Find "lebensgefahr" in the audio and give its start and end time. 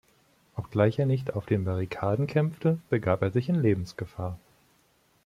3.61-4.39